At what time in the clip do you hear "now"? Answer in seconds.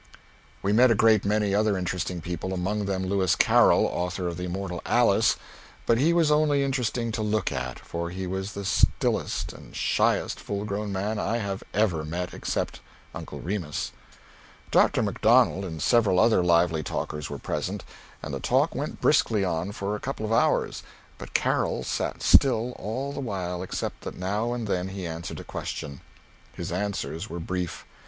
24.17-24.51